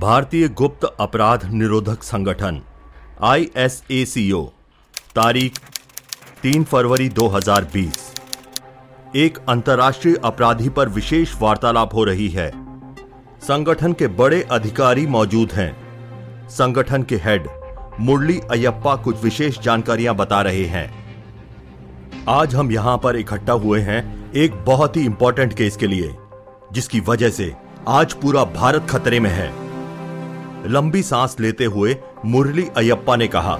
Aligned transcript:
भारतीय 0.00 0.48
गुप्त 0.48 0.84
अपराध 1.00 1.44
निरोधक 1.52 2.02
संगठन 2.02 2.60
आईएसएसीओ 3.22 4.42
तारीख 5.16 5.58
3 6.42 6.64
फरवरी 6.64 7.08
2020 7.08 7.98
एक 9.16 9.38
अंतर्राष्ट्रीय 9.48 10.16
अपराधी 10.24 10.68
पर 10.68 10.88
विशेष 10.88 11.34
वार्तालाप 11.40 11.94
हो 11.94 12.04
रही 12.04 12.28
है। 12.28 12.48
संगठन 13.42 13.92
के 13.92 14.06
बड़े 14.06 14.42
अधिकारी 14.50 15.06
मौजूद 15.06 15.52
हैं। 15.52 16.48
संगठन 16.48 17.02
के 17.02 17.16
हेड 17.16 17.48
मुरली 18.00 18.40
अयप्पा 18.50 18.96
कुछ 18.96 19.22
विशेष 19.24 19.58
जानकारियाँ 19.58 20.16
बता 20.16 20.42
रहे 20.42 20.64
हैं। 20.66 20.88
आज 22.28 22.54
हम 22.54 22.72
यहाँ 22.72 22.98
पर 22.98 23.16
इकट्ठा 23.16 23.52
हुए 23.52 23.80
हैं 23.80 24.32
एक 24.32 24.64
बहुत 24.64 24.96
ही 24.96 25.04
इंपॉर्टेंट 25.04 25.56
केस 25.56 25.76
के 25.76 25.86
लिए, 25.86 26.14
जिसकी 26.72 27.00
वजह 27.00 27.30
से 27.30 27.54
आज 27.88 28.12
पूरा 28.12 28.44
भारत 28.44 28.86
खतरे 28.90 29.20
में 29.20 29.30
है। 29.30 29.69
लंबी 30.66 31.02
सांस 31.02 31.36
लेते 31.40 31.64
हुए 31.64 31.96
मुरली 32.26 32.66
अयप्पा 32.76 33.16
ने 33.16 33.26
कहा 33.28 33.58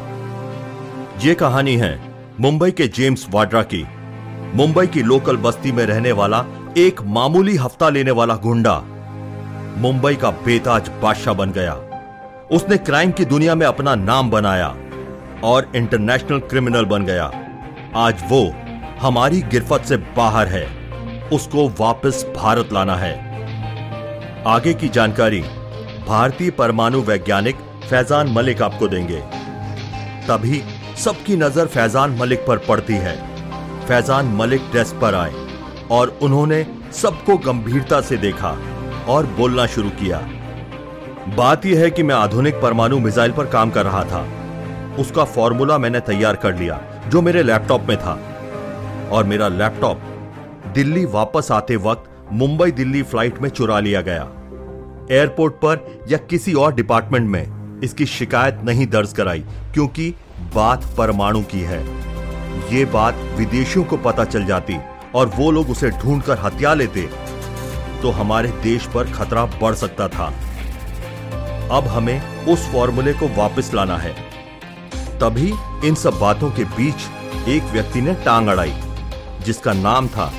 यह 1.24 1.34
कहानी 1.34 1.76
है 1.76 1.98
मुंबई 2.40 2.70
के 2.70 2.86
जेम्स 2.88 3.26
वाड्रा 3.30 3.62
की। 3.62 3.84
मुंबई 4.54 4.86
की 4.86 5.02
लोकल 5.02 5.36
बस्ती 5.36 5.72
में 5.72 5.84
रहने 5.86 6.12
वाला 6.12 6.44
एक 6.76 7.00
मामूली 7.02 7.56
हफ़्ता 7.56 7.88
लेने 7.88 8.10
वाला 8.10 8.34
गुंडा 8.36 8.76
मुंबई 9.76 10.14
का 10.14 10.30
बेताज 10.30 10.88
बादशाह 11.02 11.34
बन 11.34 11.50
गया। 11.50 11.74
उसने 12.52 12.76
क्राइम 12.78 13.10
की 13.10 13.24
दुनिया 13.24 13.54
में 13.54 13.66
अपना 13.66 13.94
नाम 13.94 14.30
बनाया 14.30 14.74
और 15.44 15.70
इंटरनेशनल 15.76 16.38
क्रिमिनल 16.38 16.84
बन 16.84 17.04
गया। 17.04 17.30
आज 17.96 18.22
वो 18.28 18.42
हमारी 19.00 19.40
गिरफ्त 19.42 19.84
से 19.84 19.96
बाहर 20.16 20.46
है। 20.46 20.66
उसको 21.28 21.68
वापस 21.80 22.24
भारत 22.36 22.72
लाना 22.72 22.96
है। 22.96 23.14
आगे 24.46 24.74
की 24.74 24.88
जानकारी 24.88 25.42
भारतीय 26.10 26.50
परमाणु 26.50 27.00
वैज्ञानिक 27.00 27.56
फैजान 27.82 28.28
मलिक 28.28 28.62
आपको 28.62 28.86
देंगे। 28.88 29.18
तभी 30.28 30.60
सबकी 30.98 31.36
नज़र 31.36 31.66
फैजान 31.66 32.16
मलिक 32.16 32.40
पर 32.46 32.58
पड़ती 32.58 32.94
है। 32.94 33.14
फैजान 33.88 34.32
मलिक 34.36 34.62
डेस्क 34.72 34.98
पर 35.00 35.14
आए 35.14 35.32
और 35.90 36.08
उन्होंने 36.22 36.66
सबको 36.92 37.36
गंभीरता 37.36 38.00
से 38.00 38.16
देखा 38.16 38.50
और 39.08 39.26
बोलना 39.38 39.66
शुरू 39.66 39.90
किया। 40.00 40.18
बात 41.36 41.66
यह 41.66 41.80
है 41.80 41.90
कि 41.90 42.02
मैं 42.02 42.14
आधुनिक 42.14 42.60
परमाणु 42.62 42.98
मिसाइल 42.98 43.32
पर 43.32 43.46
काम 43.46 43.70
कर 43.70 43.84
रहा 43.84 44.02
था। 44.04 44.26
उसका 44.98 45.24
फॉर्मूला 45.26 45.78
मैंने 45.78 46.00
तैयार 46.00 46.36
कर 46.36 46.56
लिया, 46.56 46.80
जो 47.08 47.22
मेरे 47.22 47.42
लैपटॉप 47.42 47.86
में 47.88 47.96
था। 47.96 48.18
और 49.12 49.24
मेरा 49.24 49.48
लैपटॉप 49.48 50.02
दिल्ली 50.74 51.04
वापस 51.12 51.52
आते 51.52 51.76
वक्त 51.86 52.10
मुंबई 52.32 52.70
दिल्ली 52.72 53.02
फ़्लाइट 53.04 53.40
में 53.42 53.48
चुरा 53.50 53.80
लिया 53.80 54.00
गया। 54.02 54.28
एयरपोर्ट 55.10 55.54
पर 55.54 56.04
या 56.08 56.18
किसी 56.20 56.52
और 56.54 56.74
डिपार्टमेंट 56.74 57.28
में। 57.28 57.80
इसकी 57.84 58.06
शिकायत 58.06 58.60
नहीं 58.64 58.86
दर्ज 58.86 59.12
कराई, 59.12 59.44
क्योंकि 59.74 60.10
बात 60.54 60.84
परमाणु 60.98 61.42
की 61.44 61.60
है। 61.62 61.80
ये 62.72 62.84
बात 62.84 63.14
विदेशियों 63.36 63.84
को 63.84 63.96
पता 63.98 64.24
चल 64.24 64.44
जाती 64.44 64.76
और 65.14 65.32
वो 65.36 65.50
लोग 65.50 65.70
उसे 65.70 65.90
ढूंढकर 65.92 66.38
हत्या 66.38 66.74
लेते 66.74 67.08
तो 68.02 68.10
हमारे 68.10 68.48
देश 68.62 68.86
पर 68.86 69.10
खतरा 69.12 69.44
बढ़ 69.62 69.74
सकता 69.74 70.08
था। 70.08 70.26
अब 71.72 71.86
हमें 71.86 72.46
उस 72.46 72.66
फॉर्मूले 72.72 73.12
को 73.12 73.28
वापस 73.36 73.70
लाना 73.74 73.96
है। 73.96 74.14
तभी 75.20 75.52
इन 75.84 75.94
सब 75.94 76.18
बातों 76.20 76.50
के 76.50 76.64
बीच 76.76 77.48
एक 77.48 77.62
व्यक्ति 77.72 78.00
ने 78.00 78.14
टांग 78.24 78.48
अड़ाई, 78.48 78.72
जिसका 79.44 79.72
नाम 79.72 80.08
था 80.08 80.32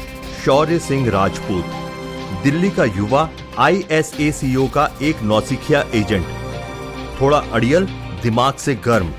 शौर्य 0.46 0.80
सिंह 0.80 1.10
राजपूत। 1.10 2.44
दिल्ली 2.44 2.70
का 2.70 2.86
युवा 2.88 3.30
आईएसएसीओ 3.62 4.68
का 4.68 4.90
एक 5.02 5.22
नौसिखिया 5.22 5.86
एजेंट। 5.96 6.26
थोड़ा 7.22 7.38
अड़ियल, 7.38 7.86
दिमाग 8.24 8.54
से 8.54 8.76
गर्म। 8.76 9.10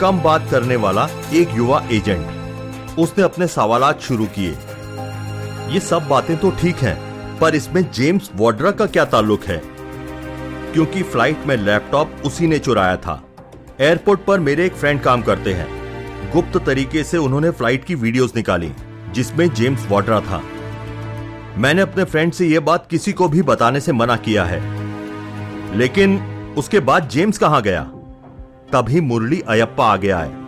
कम 0.00 0.20
बात 0.20 0.48
करने 0.50 0.76
वाला 0.76 1.08
एक 1.32 1.48
युवा 1.54 1.86
एजेंट। 1.92 2.98
उसने 2.98 3.24
अपने 3.24 3.46
सवालात 3.46 4.00
शुरू 4.00 4.26
किए। 4.26 4.50
ये 5.74 5.80
सब 5.80 6.06
बातें 6.08 6.36
तो 6.36 6.50
ठीक 6.50 6.76
हैं, 6.76 6.96
पर 7.38 7.54
इसमें 7.54 7.92
जेम्स 7.92 8.30
वॉड्रा 8.34 8.70
का 8.70 8.86
क्या 8.86 9.04
ताल्लुक 9.04 9.44
है? 9.44 9.62
क्योंकि 10.72 11.02
फ़्लाइट 11.02 11.46
में 11.46 11.56
लैपटॉप 11.56 12.16
उसी 12.24 12.46
ने 12.46 12.58
चुराया 12.58 12.96
था। 12.96 13.22
एयरपोर्ट 13.80 14.20
पर 14.20 14.40
मेरे 14.40 14.66
एक 14.66 14.72
फ्रेंड 14.72 15.00
काम 15.00 15.22
करते 15.22 15.52
हैं। 15.52 15.68
गुप्त 16.32 16.66
तरीके 16.66 17.04
से 17.04 17.16
उन्होंने 17.16 17.50
फ़्लाइट 17.50 17.84
की 17.84 17.94
वीडियोस 17.94 18.36
निकाली, 18.36 18.72
जिसमें 19.12 19.54
जेम्स 19.54 19.86
वॉड्रा 19.88 20.20
था। 20.20 20.42
मैंने 21.58 21.82
अपने 21.82 22.04
फ्रेंड 22.04 22.32
से 22.32 22.46
यह 22.46 22.60
बात 22.60 22.86
किसी 22.90 23.12
को 23.12 23.28
भी 23.28 23.42
बताने 23.42 23.80
से 23.80 23.92
मना 23.92 24.16
किया 24.16 24.44
है। 24.44 24.60
लेकिन 25.76 26.20
उसके 26.58 26.80
बाद 26.80 27.08
जेम्स 27.08 27.38
कहाँ 27.38 27.62
गया? 27.62 27.82
तभी 28.72 29.00
मुरली 29.00 29.40
अयप्पा 29.40 29.86
आ 29.86 29.96
गया 29.96 30.18
है। 30.18 30.38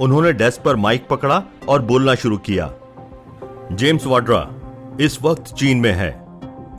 उन्होंने 0.00 0.32
डेस्क 0.32 0.62
पर 0.62 0.76
माइक 0.76 1.08
पकड़ा 1.08 1.42
और 1.68 1.82
बोलना 1.82 2.14
शुरू 2.14 2.38
किया। 2.38 2.72
जेम्स 3.72 4.06
वाड्रा 4.06 4.50
इस 5.00 5.22
वक्त 5.22 5.44
चीन 5.54 5.78
में 5.78 5.92
है। 5.92 6.24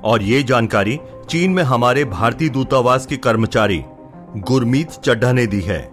और 0.04 0.22
यह 0.22 0.44
जानकारी 0.44 1.00
चीन 1.30 1.52
में 1.52 1.64
हमारे 1.64 2.06
भारतीय 2.06 2.50
दूतावास 2.50 3.06
के 3.06 3.18
कर्मचारी 3.18 3.84
गुरमीत 4.38 4.90
चड्ढा 4.90 5.32
ने 5.32 5.48
दी 5.48 5.62
है। 5.62 5.90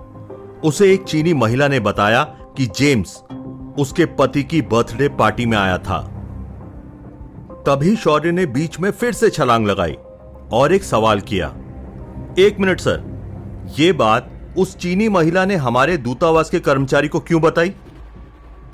उसे 0.65 0.95
एक 0.95 1.03
चीनी 1.03 1.35
महिला 1.35 1.69
ने 1.69 1.81
बताया 1.81 2.25
कि 2.57 2.67
जेम्स 2.67 3.23
उसके 3.79 4.07
पति 4.07 4.43
की 4.43 4.63
बर्थडे 4.63 5.09
पार्टी 5.09 5.47
में 5.47 5.59
आया 5.59 5.79
था। 5.79 6.15
तभी 7.67 7.97
शौर्य 7.97 8.33
ने 8.33 8.47
बीच 8.47 8.79
में 8.81 8.91
फिर 8.91 9.13
से 9.13 9.31
छलांग 9.31 9.67
लगाई 9.67 9.95
और 10.53 10.73
एक 10.73 10.85
सवाल 10.85 11.21
किया। 11.21 11.47
एक 12.39 12.57
मिनट, 12.61 12.81
सर। 12.81 13.75
यह 13.79 13.93
बात 13.93 14.55
उस 14.59 14.77
चीनी 14.77 15.09
महिला 15.09 15.45
ने 15.45 15.57
हमारे 15.57 15.97
दूतावास 15.97 16.51
के 16.51 16.61
कर्मचारी 16.61 17.09
को 17.09 17.21
क्यों 17.21 17.41
बताई? 17.43 17.71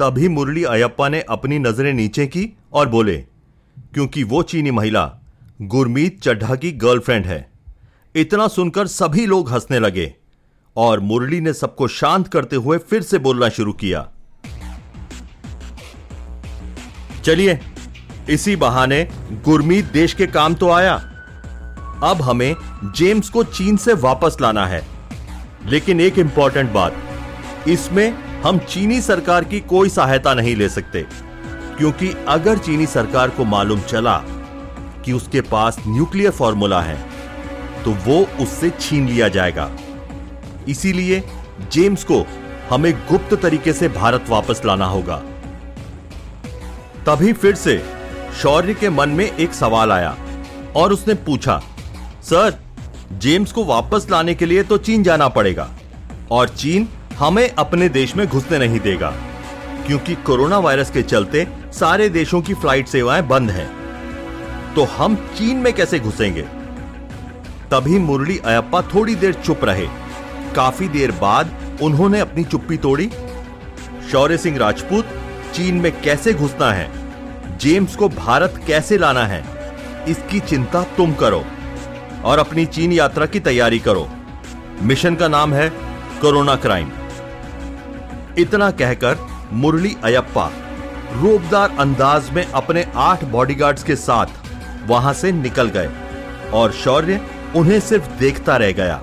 तभी 0.00 0.28
मुरली 0.28 0.64
अयप्पा 0.64 1.08
ने 1.08 1.20
अपनी 1.20 1.58
नज़रें 1.58 1.92
नीचे 1.92 2.26
की 2.26 2.56
और 2.72 2.88
बोले, 2.88 3.16
क्योंकि 3.94 4.22
वो 4.22 4.42
चीनी 4.42 4.70
महिला 4.70 5.10
गुरमीत 5.62 6.20
चड्ढा 6.22 6.54
की 6.54 6.72
गर्लफ्रेंड 6.72 7.26
है। 7.26 7.50
इतना 8.14 8.48
सुनकर 8.48 8.86
सभी 8.86 9.26
लोग 9.26 9.50
हंसने 9.50 9.78
लगे 9.78 10.14
और 10.76 11.00
मुरली 11.00 11.40
ने 11.40 11.52
सबको 11.52 11.88
शांत 11.88 12.28
करते 12.28 12.56
हुए 12.56 12.78
फिर 12.78 13.02
से 13.02 13.18
बोलना 13.18 13.48
शुरू 13.48 13.72
किया। 13.72 14.08
चलिए 17.24 17.60
इसी 18.30 18.54
बहाने 18.56 19.02
गुरमीत 19.44 19.92
देश 19.92 20.12
के 20.14 20.26
काम 20.26 20.54
तो 20.54 20.70
आया। 20.70 20.94
अब 22.04 22.22
हमें 22.22 22.54
जेम्स 22.96 23.28
को 23.28 23.42
चीन 23.44 23.76
से 23.76 23.92
वापस 23.94 24.36
लाना 24.40 24.66
है। 24.66 24.82
लेकिन 25.66 26.00
एक 26.00 26.18
इंपॉर्टेंट 26.18 26.70
बात, 26.72 26.94
इसमें 27.68 28.14
हम 28.42 28.58
चीनी 28.60 29.00
सरकार 29.00 29.44
की 29.44 29.60
कोई 29.60 29.88
सहायता 29.88 30.34
नहीं 30.34 30.54
ले 30.56 30.68
सकते, 30.68 31.04
क्योंकि 31.78 32.12
अगर 32.28 32.58
चीनी 32.58 32.86
सरकार 32.86 33.30
को 33.30 33.44
मालूम 33.44 33.80
चला 33.82 34.16
कि 35.04 35.12
उसके 35.12 35.40
पास 35.40 35.78
न्यूक्लियर 35.86 36.30
फॉर्मूला 36.30 36.80
है 36.80 36.96
तो 37.84 37.92
वो 38.04 38.20
उससे 38.42 38.70
छीन 38.70 39.08
लिया 39.08 39.28
जाएगा। 39.28 39.70
इसीलिए 40.68 41.22
जेम्स 41.72 42.04
को 42.04 42.24
हमें 42.70 42.92
गुप्त 43.08 43.34
तरीके 43.34 43.72
से 43.72 43.88
भारत 43.90 44.26
वापस 44.28 44.62
लाना 44.64 44.86
होगा। 44.86 45.16
तभी 47.06 47.32
फिर 47.32 47.54
से 47.54 47.76
शौर्य 48.42 48.74
के 48.74 48.88
मन 48.90 49.08
में 49.08 49.24
एक 49.26 49.52
सवाल 49.54 49.92
आया 49.92 50.16
और 50.76 50.92
उसने 50.92 51.14
पूछा, 51.16 51.60
सर, 52.22 52.58
जेम्स 53.12 53.52
को 53.52 53.64
वापस 53.64 54.06
लाने 54.10 54.34
के 54.34 54.46
लिए 54.46 54.62
तो 54.62 54.78
चीन 54.78 55.02
जाना 55.02 55.28
पड़ेगा 55.28 55.68
और 56.30 56.48
चीन 56.48 56.88
हमें 57.18 57.48
अपने 57.48 57.88
देश 57.88 58.14
में 58.16 58.26
घुसने 58.26 58.58
नहीं 58.58 58.80
देगा, 58.80 59.12
क्योंकि 59.86 60.14
कोरोना 60.16 60.58
वायरस 60.58 60.90
के 60.90 61.02
चलते 61.02 61.46
सारे 61.72 62.08
देशों 62.08 62.40
की 62.42 62.54
फ़्लाइट 62.54 62.88
सेवाएँ 62.88 63.22
बंद 63.22 63.50
हैं। 63.50 63.68
तो 64.74 64.84
हम 64.96 65.16
चीन 65.36 65.56
में 65.56 65.72
कैसे 65.72 65.98
घुसेंगे? 65.98 66.42
तभी 67.70 67.98
मुरली 67.98 68.38
अयप्पा 68.38 68.82
थोड़ी 68.94 69.14
देर 69.14 69.34
चुप 69.34 69.64
रहे। 69.64 69.86
काफ़ी 70.56 70.88
देर 70.88 71.12
बाद 71.12 71.78
उन्होंने 71.82 72.20
अपनी 72.20 72.44
चुप्पी 72.44 72.76
तोड़ी। 72.78 73.10
शौर्य 74.12 74.38
सिंह 74.38 74.58
राजपूत, 74.58 75.06
चीन 75.54 75.76
में 75.76 75.90
कैसे 76.00 76.34
घुसना 76.34 76.72
है? 76.72 76.88
जेम्स 77.64 77.94
को 77.96 78.08
भारत 78.08 78.60
कैसे 78.66 78.96
लाना 78.98 79.24
है? 79.26 79.42
इसकी 80.08 80.40
चिंता 80.40 80.82
तुम 80.96 81.12
करो 81.14 81.44
और 82.24 82.38
अपनी 82.38 82.64
चीन 82.66 82.92
यात्रा 82.92 83.26
की 83.26 83.40
तैयारी 83.40 83.78
करो। 83.78 84.08
मिशन 84.82 85.14
का 85.14 85.28
नाम 85.28 85.54
है 85.54 85.68
कोरोना 86.20 86.56
क्राइम। 86.56 86.90
इतना 88.38 88.70
कहकर 88.70 89.16
मुरली 89.52 89.94
अयप्पा 90.04 90.50
रूपदार 91.12 91.76
अंदाज 91.78 92.30
में 92.30 92.44
अपने 92.44 92.86
आठ 92.96 93.24
बॉडीगार्ड्स 93.24 93.82
के 93.82 93.96
साथ 93.96 94.26
वहाँ 94.86 95.12
से 95.12 95.32
निकल 95.32 95.68
गए 95.68 95.90
और 96.54 96.72
शौर्य 96.72 97.20
उन्हें 97.56 97.78
सिर्फ़ 97.80 98.10
देखता 98.20 98.56
रह 98.56 98.72
गया। 98.72 99.02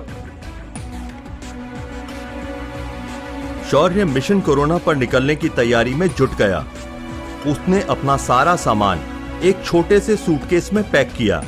शौर्य 3.70 4.04
मिशन 4.04 4.40
कोरोना 4.40 4.78
पर 4.78 4.96
निकलने 4.96 5.36
की 5.36 5.48
तैयारी 5.48 5.94
में 5.94 6.08
जुट 6.08 6.36
गया। 6.36 6.64
उसने 7.46 7.80
अपना 7.82 8.16
सारा 8.16 8.54
सामान 8.56 9.00
एक 9.42 9.64
छोटे 9.64 9.98
से 10.00 10.16
सूटकेस 10.16 10.70
में 10.72 10.82
पैक 10.90 11.12
किया, 11.12 11.42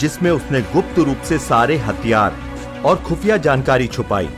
जिसमें 0.00 0.30
उसने 0.30 0.60
गुप्त 0.72 0.98
रूप 0.98 1.22
से 1.24 1.38
सारे 1.38 1.76
हथियार 1.76 2.36
और 2.84 2.96
खुफिया 2.96 3.36
जानकारी 3.36 3.86
छुपाई। 3.86 4.28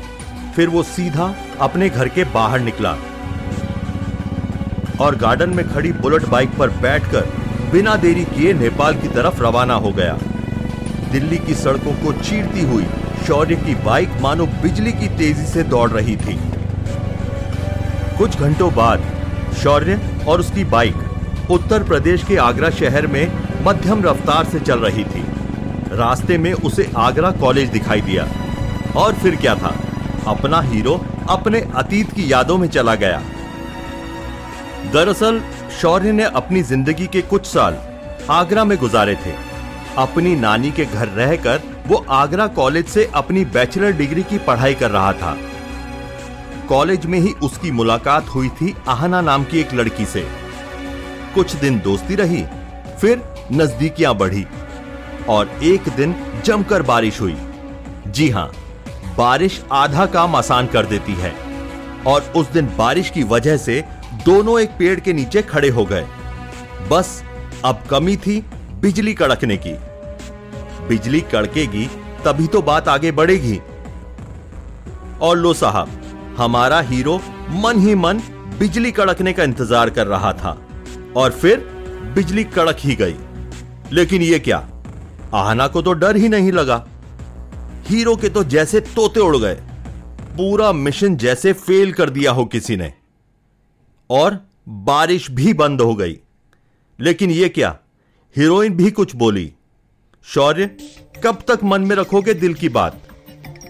फिर 0.57 0.69
वो 0.69 0.83
सीधा 0.83 1.35
अपने 1.61 1.89
घर 1.89 2.09
के 2.09 2.25
बाहर 2.25 2.61
निकला 2.61 2.97
और 5.01 5.17
गार्डन 5.17 5.51
में 5.51 5.69
खड़ी 5.69 5.93
बुलेट 5.93 6.27
बाइक 6.27 6.57
पर 6.59 6.71
बैठकर 6.83 7.27
बिना 7.73 7.97
देरी 7.97 8.25
किए 8.25 8.53
नेपाल 8.53 8.95
की 8.95 9.09
तरफ़ 9.09 9.43
रवाना 9.43 9.75
हो 9.77 9.91
गया। 9.93 10.19
दिल्ली 11.13 11.39
की 11.39 11.55
सड़कों 11.55 11.93
को 11.95 12.13
चीरती 12.23 12.63
हुई 12.65 12.87
शौर्य 13.27 13.57
की 13.57 13.75
बाइक 13.85 14.21
मानो 14.21 14.47
बिजली 14.63 14.93
की 14.93 15.09
तेज़ी 15.09 15.47
से 15.47 15.63
दौड़ 15.65 15.91
रही 15.91 16.17
थी। 16.17 16.39
कुछ 18.19 18.39
घंटों 18.39 18.75
बाद 18.75 19.03
शौर्य 19.63 20.01
और 20.29 20.41
उसकी 20.41 20.65
बाइक 20.65 20.97
उत्तर 21.51 21.83
प्रदेश 21.83 22.25
के 22.25 22.37
आगरा 22.37 22.71
शहर 22.71 23.07
में 23.07 23.33
मध्यम 23.63 24.03
रफ्तार 24.05 24.45
से 24.45 24.61
चल 24.61 24.79
रही 24.79 25.05
थी। 25.05 25.27
रास्ते 25.93 26.39
में 26.39 26.53
उसे 26.53 26.93
आगरा 26.97 27.31
कॉलेज 27.31 27.69
दिखाई 27.69 28.01
दिया। 28.01 28.29
और 28.97 29.15
फिर 29.15 29.37
क्या 29.37 29.55
था? 29.55 29.77
अपना 30.27 30.61
हीरो 30.61 31.07
अपने 31.31 31.69
अतीत 31.77 32.13
की 32.13 32.33
यादों 32.33 32.59
में 32.59 32.69
चला 32.69 32.95
गया। 32.95 33.23
दरअसल, 34.93 35.43
शौर्य 35.83 36.13
ने 36.13 36.23
अपनी 36.23 36.63
ज़िंदगी 36.63 37.07
के 37.07 37.23
कुछ 37.23 37.47
साल 37.47 37.77
आगरा 38.31 38.65
में 38.65 38.79
गुजारे 38.79 39.15
थे। 39.15 39.35
अपनी 39.99 40.37
नानी 40.37 40.71
के 40.71 40.85
घर 40.85 41.09
रहकर 41.09 41.61
वो 41.87 42.07
आगरा 42.11 42.47
कॉलेज 42.47 42.87
से 42.87 43.11
अपनी 43.15 43.45
बैचलर 43.45 43.93
डिग्री 43.93 44.23
की 44.23 44.39
पढ़ाई 44.39 44.75
कर 44.75 44.91
रहा 44.91 45.13
था। 45.13 45.37
कॉलेज 46.69 47.07
में 47.07 47.19
ही 47.19 47.33
उसकी 47.43 47.71
मुलाकात 47.71 48.29
हुई 48.29 48.49
थी 48.51 48.75
आहना 48.89 49.21
नाम 49.21 49.45
की 49.45 49.59
एक 49.61 49.75
लड़की 49.75 50.05
से। 50.05 50.27
कुछ 51.35 51.53
दिन 51.53 51.79
दोस्ती 51.81 52.15
रही, 52.15 52.43
फिर 53.01 53.23
नजदीकियाँ 53.53 54.15
बढ़ी 54.15 54.47
और 55.29 55.51
एक 55.63 55.89
दिन 55.89 56.15
जमकर 56.45 56.83
बारिश 56.83 57.21
हुई। 57.21 57.37
जी 58.07 58.29
हाँ, 58.31 58.51
बारिश 59.19 59.63
आधा 59.73 60.07
काम 60.07 60.37
आसान 60.37 60.67
कर 60.67 60.87
देती 60.87 61.15
है 61.15 61.33
और 62.07 62.33
उस 62.37 62.51
दिन 62.53 62.67
बारिश 62.79 63.11
की 63.11 63.23
वजह 63.25 63.57
से 63.57 63.85
दोनों 64.25 64.59
एक 64.61 64.71
पेड़ 64.79 64.99
के 65.01 65.13
नीचे 65.13 65.43
खड़े 65.43 65.69
हो 65.69 65.85
गए। 65.85 66.07
बस 66.91 67.23
अब 67.65 67.83
कमी 67.91 68.17
थी 68.17 68.41
बिजली 68.81 69.15
कड़कने 69.15 69.57
की। 69.57 69.73
बिजली 70.89 71.21
कड़केगी 71.33 71.87
तभी 72.25 72.47
तो 72.47 72.63
बात 72.63 72.89
आगे 72.89 73.13
बढ़ेगी। 73.13 73.61
और 75.23 75.37
लो 75.37 75.53
साहब 75.55 76.03
हमारा 76.37 76.81
हीरो 76.81 77.21
मन 77.55 77.79
ही 77.79 77.95
मन 77.95 78.19
बिजली 78.59 78.91
कड़कने 78.93 79.33
का 79.33 79.45
इंतज़ार 79.45 79.91
कर 79.91 80.07
रहा 80.07 80.33
था 80.33 80.51
और 81.17 81.31
फिर 81.33 81.59
बिजली 82.15 82.45
कड़क 82.45 82.77
ही 82.79 82.95
गई। 82.95 83.15
लेकिन 83.93 84.23
ये 84.23 84.39
क्या? 84.39 84.59
आहना 85.35 85.67
को 85.67 85.83
तो 85.83 85.93
डर 85.93 86.17
ही 86.17 86.29
नहीं 86.29 86.53
लगा। 86.53 86.85
हीरो 87.87 88.17
के 88.17 88.29
तो 88.29 88.45
जैसे 88.45 88.81
तोते 88.81 89.21
उड़ 89.21 89.37
गए। 89.37 89.55
पूरा 90.37 90.73
मिशन 90.73 91.17
जैसे 91.17 91.53
फेल 91.53 91.93
कर 91.93 92.11
दिया 92.11 92.31
हो 92.31 92.45
किसी 92.45 92.77
ने। 92.77 92.93
और 94.11 94.39
बारिश 94.69 95.31
भी 95.31 95.53
बंद 95.53 95.81
हो 95.81 95.95
गई। 95.95 96.19
लेकिन 96.99 97.31
यह 97.31 97.49
क्या? 97.49 97.77
हीरोइन 98.37 98.77
भी 98.77 98.91
कुछ 98.91 99.15
बोली। 99.17 99.53
शौर्य, 100.27 100.67
कब 101.25 101.43
तक 101.49 101.65
मन 101.65 101.81
में 101.81 101.97
रखोगे 101.97 102.35
दिल 102.35 102.55
की 102.55 102.69
बात? 102.69 103.01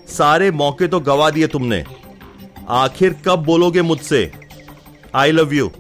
सारे 0.09 0.51
मौके 0.51 0.87
तो 0.87 1.01
गवा 1.01 1.31
दिए 1.31 1.47
तुमने। 1.47 1.85
आखिर 2.69 3.17
कब 3.27 3.37
बोलोगे 3.37 3.83
मुझसे? 3.83 4.33
आई 5.15 5.33
लव 5.33 5.55
यू 5.55 5.71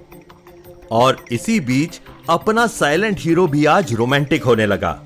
और 0.91 1.25
इसी 1.33 1.61
बीच 1.61 2.01
अपना 2.31 2.67
साइलेंट 2.67 3.21
हीरो 3.21 3.47
भी 3.47 3.65
आज 3.65 3.95
रोमांटिक 3.95 4.45
होने 4.45 4.67
लगा। 4.67 5.03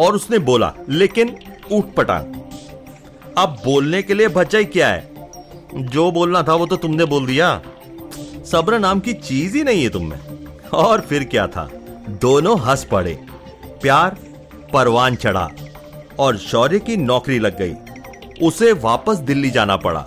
और 0.00 0.14
उसने 0.14 0.38
बोला, 0.38 0.74
लेकिन 0.88 1.36
ऊट 1.72 1.94
पटांग। 1.94 2.34
अब 3.38 3.48
बोलने 3.64 4.02
के 4.02 4.14
लिए 4.14 4.28
बचाई 4.28 4.64
क्या 4.64 4.88
है? 4.88 5.30
जो 5.74 6.10
बोलना 6.10 6.42
था 6.42 6.54
वो 6.54 6.66
तो 6.66 6.76
तुमने 6.76 7.04
बोल 7.04 7.26
दिया। 7.26 7.62
सब्र 8.46 8.78
नाम 8.78 9.00
की 9.00 9.12
चीज़ 9.12 9.56
ही 9.56 9.64
नहीं 9.64 9.82
है 9.82 9.88
तुम 9.88 10.06
में। 10.06 10.20
और 10.74 11.00
फिर 11.00 11.24
क्या 11.24 11.46
था? 11.46 11.70
दोनों 12.08 12.60
हंस 12.60 12.84
पड़े। 12.84 13.18
प्यार, 13.82 14.16
परवान 14.72 15.16
चढ़ा। 15.16 15.50
और 16.18 16.36
शौर्य 16.36 16.78
की 16.78 16.96
नौकरी 16.96 17.38
लग 17.38 17.58
गई। 17.58 17.74
उसे 18.42 18.72
वापस 18.72 19.16
दिल्ली 19.16 19.50
जाना 19.50 19.76
पड़ा। 19.76 20.06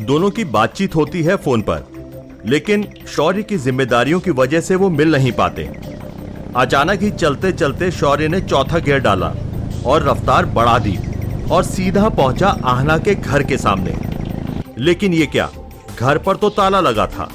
दोनों 0.00 0.30
की 0.30 0.44
बातचीत 0.46 0.94
होती 0.96 1.22
है 1.22 1.36
फ़ोन 1.36 1.62
पर, 1.62 1.84
लेकिन 2.46 2.86
शौर्य 3.06 3.42
की 3.42 3.56
जिम्मेदारियों 3.58 4.20
की 4.20 4.30
वजह 4.30 4.60
से 4.60 4.74
वो 4.74 4.88
मिल 4.90 5.12
नहीं 5.12 5.32
पाते। 5.32 5.68
अचानक 6.56 7.02
ही 7.02 7.10
चलते 7.10 7.52
चलते 7.52 7.90
शौर्य 7.90 8.28
ने 8.28 8.40
चौथा 8.40 8.78
गियर 8.78 8.98
डाला 8.98 9.32
और 9.86 10.08
रफ्तार 10.08 10.46
बढ़ा 10.46 10.78
दी 10.78 10.96
और 11.50 11.64
सीधा 11.64 12.08
पहुँचा 12.08 12.48
आहना 12.64 12.96
के 12.98 13.14
घर 13.14 13.42
के 13.42 13.58
सामने। 13.58 13.96
लेकिन 14.78 15.14
ये 15.14 15.26
क्या? 15.26 15.50
घर 15.98 16.18
पर 16.18 16.36
तो 16.36 16.50
ताला 16.50 16.80
लगा 16.80 17.06
था। 17.06 17.30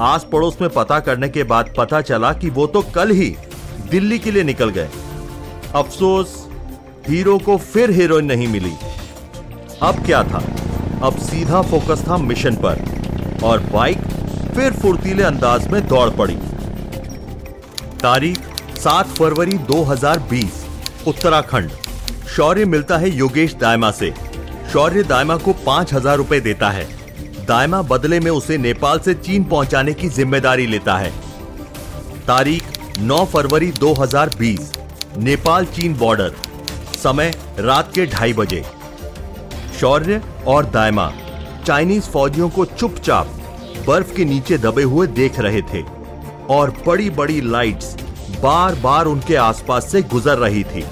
आस 0.00 0.26
पड़ोस 0.32 0.60
में 0.60 0.68
पता 0.70 1.00
करने 1.00 1.28
के 1.28 1.42
बाद 1.44 1.74
पता 1.78 2.00
चला 2.00 2.32
कि 2.32 2.50
वो 2.50 2.66
तो 2.66 2.82
कल 2.94 3.10
ही 3.10 3.34
दिल्ली 3.90 4.18
के 4.18 4.30
लिए 4.30 4.42
निकल 4.42 4.70
गए। 4.70 4.88
अफसोस, 5.74 6.36
हीरो 7.08 7.38
को 7.38 7.56
फिर 7.56 7.90
हीरोइन 7.90 8.24
नहीं 8.24 8.48
मिली। 8.48 8.72
अब 9.82 10.04
क्या 10.06 10.22
था? 10.24 10.42
अब 11.02 11.18
सीधा 11.20 11.60
फोकस 11.62 12.02
था 12.08 12.16
मिशन 12.18 12.56
पर, 12.56 12.78
और 13.44 13.60
बाइक 13.72 13.98
फिर 14.54 14.72
फुर्तीले 14.72 15.22
अंदाज 15.22 15.66
में 15.66 15.86
दौड़ 15.88 16.08
पड़ी। 16.10 16.36
तारीख 17.98 18.38
7 18.78 19.06
फरवरी 19.08 19.58
2020 19.66 20.64
उत्तराखंड। 21.06 21.70
शौर्य 22.28 22.64
मिलता 22.64 22.98
है 22.98 23.10
योगेश 23.10 23.54
दायमा 23.54 23.90
से। 23.90 24.12
शौर्य 24.72 25.02
दायमा 25.02 25.36
को 25.36 25.52
पाँच 25.66 25.92
हज़ार 25.94 26.16
रुपए 26.16 26.40
देता 26.40 26.70
है। 26.70 26.86
दायमा 27.46 27.80
बदले 27.84 28.18
में 28.20 28.30
उसे 28.30 28.58
नेपाल 28.58 28.98
से 28.98 29.14
चीन 29.16 29.44
पहुँचाने 29.44 29.92
की 29.94 30.08
ज़िम्मेदारी 30.08 30.66
लेता 30.66 30.96
है। 30.98 31.10
तारीख 32.26 32.64
9 33.00 33.24
फरवरी 33.26 33.70
2020 33.72 34.72
नेपाल 35.18 35.66
चीन 35.66 35.94
बॉर्डर। 35.96 36.34
समय, 36.96 37.34
रात 37.58 37.92
के 37.94 38.06
ढाई 38.06 38.32
बजे। 38.32 38.64
शौर्य 39.80 40.20
और 40.46 40.66
दायमा। 40.66 41.10
चाइनीज़ 41.66 42.04
फौजियों 42.04 42.48
को 42.48 42.64
चुपचाप 42.64 43.26
बर्फ़ 43.86 44.14
के 44.14 44.24
नीचे 44.24 44.56
दबे 44.58 44.82
हुए 44.82 45.06
देख 45.06 45.38
रहे 45.40 45.60
थे 45.64 45.82
और 46.50 46.70
बड़ी 46.86 47.10
बड़ी 47.10 47.40
लाइट्स 47.40 47.94
बार 48.42 48.74
बार 48.74 49.06
उनके 49.06 49.36
आसपास 49.36 49.90
से 49.92 50.02
गुजर 50.04 50.38
रही 50.38 50.64
थी। 50.64 50.84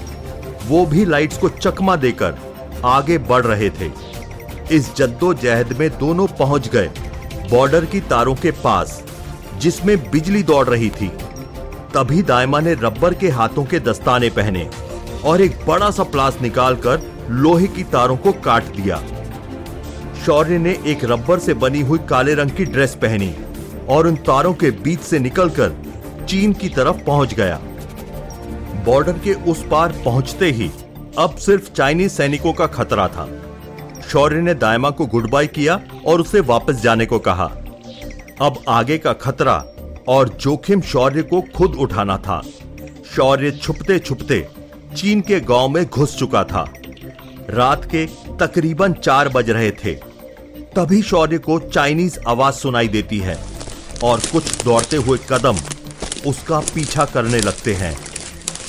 वो 0.67 0.85
भी 0.85 1.03
लाइट्स 1.05 1.37
को 1.37 1.49
चकमा 1.49 1.95
देकर 1.95 2.37
आगे 2.85 3.17
बढ़ 3.17 3.43
रहे 3.45 3.69
थे। 3.69 3.91
इस 4.71 4.95
जद्दोजहद 4.95 5.73
में 5.73 5.89
दोनों 5.89 6.27
पहुँच 6.39 6.69
गए 6.69 6.89
बॉर्डर 7.51 7.85
की 7.85 7.99
तारों 7.99 8.35
के 8.35 8.51
पास, 8.63 9.03
जिसमें 9.57 9.97
बिजली 10.11 10.43
दौड़ 10.43 10.67
रही 10.67 10.89
थी। 10.91 11.07
तभी 11.93 12.21
दायमा 12.21 12.59
ने 12.59 12.73
रबर 12.75 13.13
के 13.13 13.29
हाथों 13.29 13.65
के 13.65 13.79
दस्ताने 13.79 14.29
पहने 14.29 14.69
और 15.25 15.41
एक 15.41 15.65
बड़ा 15.67 15.91
सा 15.91 16.03
प्लास 16.05 16.37
निकालकर 16.41 17.16
लोहे 17.29 17.67
की 17.67 17.83
तारों 17.83 18.17
को 18.17 18.31
काट 18.31 18.63
दिया। 18.63 18.97
शौर्य 20.25 20.57
ने 20.57 20.77
एक 20.85 21.03
रबर 21.03 21.39
से 21.39 21.53
बनी 21.53 21.81
हुई 21.81 21.99
काले 21.99 22.33
रंग 22.33 22.51
की 22.51 22.65
ड्रेस 22.65 22.95
पहनी 22.95 23.33
और 23.89 24.07
उन 24.07 24.15
तारों 24.15 24.53
के 24.53 24.71
बीच 24.71 24.99
से 24.99 25.19
निकलकर 25.19 25.75
चीन 26.29 26.53
की 26.53 26.69
तरफ़ 26.69 27.03
पहुँच 27.03 27.33
गया। 27.33 27.59
बॉर्डर 28.85 29.13
के 29.13 29.33
उस 29.33 29.65
पार 29.71 29.91
पहुँचते 30.05 30.51
ही 30.51 30.71
अब 31.17 31.35
सिर्फ़ 31.35 31.71
चाइनीज़ 31.71 32.11
सैनिकों 32.11 32.53
का 32.53 32.67
खतरा 32.67 33.07
था। 33.07 33.27
शौर्य 34.09 34.41
ने 34.41 34.53
दायमा 34.53 34.89
को 34.89 35.05
गुड 35.05 35.29
बाय 35.29 35.47
किया 35.47 35.79
और 36.05 36.21
उसे 36.21 36.39
वापस 36.39 36.81
जाने 36.81 37.05
को 37.05 37.19
कहा। 37.19 37.51
अब 38.41 38.63
आगे 38.69 38.97
का 38.97 39.13
खतरा 39.13 39.63
और 40.07 40.29
जोखिम 40.29 40.81
शौर्य 40.81 41.21
को 41.21 41.41
खुद 41.55 41.75
उठाना 41.75 42.17
था। 42.17 42.41
शौर्य 43.15 43.51
छुपते 43.51 43.99
छुपते 43.99 44.47
चीन 44.95 45.21
के 45.21 45.39
गाँव 45.39 45.69
में 45.69 45.85
घुस 45.85 46.17
चुका 46.17 46.43
था। 46.43 46.65
रात 47.49 47.85
के 47.85 48.05
तकरीबन 48.39 48.93
चार 48.93 49.29
बज 49.29 49.49
रहे 49.49 49.71
थे। 49.71 49.93
तभी 50.75 51.01
शौर्य 51.01 51.37
को 51.37 51.59
चाइनीज़ 51.59 52.19
आवाज़ 52.27 52.55
सुनाई 52.55 52.87
देती 52.87 53.17
है 53.17 53.37
और 54.03 54.19
कुछ 54.19 54.63
दौड़ते 54.63 54.97
हुए 54.97 55.19
कदम 55.29 55.57
उसका 56.27 56.59
पीछा 56.59 57.05
करने 57.05 57.39
लगते 57.39 57.73
हैं। 57.73 57.97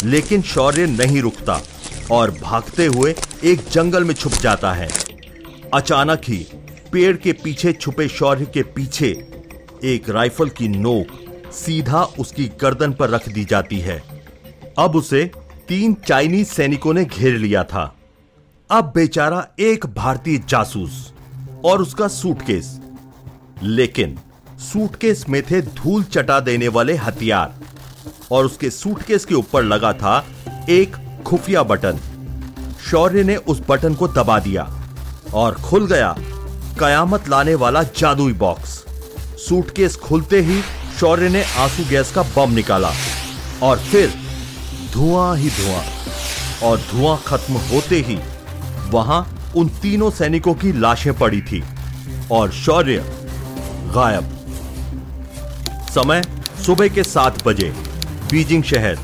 लेकिन 0.05 0.43
शौर्य 0.43 0.87
नहीं 0.87 1.23
रुकता 1.23 1.61
और 2.11 2.31
भागते 2.31 2.87
हुए 2.87 3.15
एक 3.45 3.61
जंगल 3.73 4.05
में 4.05 4.15
छुप 4.15 4.33
जाता 4.33 4.73
है। 4.73 4.89
अचानक 5.75 6.21
ही 6.29 6.47
पेड़ 6.93 7.17
के 7.17 7.33
पीछे 7.33 7.73
छुपे 7.73 8.09
शौर्य 8.09 8.45
के 8.45 8.63
पीछे 8.63 9.29
एक 9.85 10.11
राइफल 10.11 10.49
की 10.49 10.69
नोक 10.69 11.07
सीधा 11.53 12.03
उसकी 12.03 12.51
गर्दन 12.61 12.93
पर 12.93 13.11
रख 13.11 13.29
दी 13.29 13.45
जाती 13.45 13.79
है। 13.79 14.03
अब 14.79 14.97
उसे 14.97 15.31
तीन 15.69 15.95
चाइनीज़ 15.95 16.49
सैनिकों 16.49 16.95
ने 16.95 17.05
घेर 17.05 17.37
लिया 17.37 17.65
था। 17.65 17.95
अब 18.71 18.91
बेचारा 18.95 19.47
एक 19.59 19.85
भारतीय 19.87 20.39
जासूस 20.49 21.13
और 21.65 21.83
उसका 21.83 22.09
सूटकेस। 22.09 22.67
लेकिन 23.63 24.19
सूटकेस 24.63 25.25
में 25.29 25.43
थे 25.43 25.61
धूल 25.63 26.03
चटा 26.05 26.39
देने 26.41 26.69
वाले 26.69 26.97
हथियार 26.97 27.55
और 28.33 28.45
उसके 28.45 28.71
सूटकेस 28.71 29.25
के 29.25 29.35
ऊपर 29.35 29.63
लगा 29.63 29.93
था 29.93 30.19
एक 30.69 30.97
खुफिया 31.27 31.63
बटन। 31.63 32.01
शौर्य 32.91 33.25
ने 33.25 33.37
उस 33.37 33.63
बटन 33.69 33.95
को 33.95 34.09
दबा 34.09 34.39
दिया 34.39 34.69
और 35.35 35.55
खुल 35.63 35.87
गया 35.87 36.15
कयामत 36.81 37.29
लाने 37.29 37.55
वाला 37.55 37.83
जादुई 37.83 38.33
बॉक्स। 38.33 38.79
सूटकेस 39.49 39.97
खुलते 39.97 40.41
ही 40.41 40.63
शौर्य 41.01 41.29
ने 41.29 41.45
आँसू 41.59 41.91
गैस 41.91 42.15
का 42.15 42.23
बम 42.37 42.53
निकाला 42.53 42.93
और 43.63 43.79
फिर 43.81 44.15
धुआँ 44.93 45.37
ही 45.37 45.51
धुआँ 45.51 45.85
और 46.63 46.79
धुआँ 46.91 47.23
खत्म 47.27 47.67
होते 47.73 48.01
ही 48.01 48.19
वहाँ 48.91 49.53
उन 49.57 49.69
तीनों 49.69 50.11
सैनिकों 50.11 50.55
की 50.55 50.73
लाशें 50.73 51.19
पड़ी 51.19 51.43
थी 51.43 51.65
और 52.33 52.51
शौर्य 52.51 53.05
गायब। 53.95 54.35
समय 55.95 56.23
सुबह 56.67 56.89
के 56.89 57.05
सात 57.05 57.47
बजे, 57.47 57.75
बीजिंग 58.31 58.63
शहर। 58.63 58.99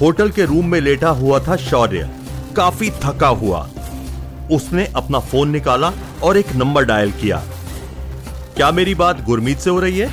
होटल 0.00 0.30
के 0.30 0.44
रूम 0.44 0.66
में 0.66 0.80
लेटा 0.80 1.08
हुआ 1.08 1.38
था 1.40 1.56
शौर्य। 1.56 2.10
काफ़ी 2.56 2.90
थका 2.90 3.28
हुआ। 3.28 3.68
उसने 4.50 4.86
अपना 4.86 5.18
फ़ोन 5.18 5.50
निकाला 5.50 5.92
और 6.22 6.36
एक 6.36 6.52
नंबर 6.52 6.84
डायल 6.84 7.12
किया। 7.12 7.42
क्या 8.56 8.70
मेरी 8.70 8.94
बात 8.94 9.24
गुरमीत 9.24 9.58
से 9.58 9.70
हो 9.70 9.80
रही 9.80 9.98
है? 9.98 10.08